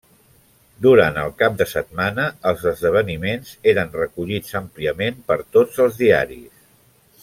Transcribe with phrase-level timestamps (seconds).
[0.85, 6.63] Durant el cap de setmana, els esdeveniments eren recollits àmpliament per tots els diaris.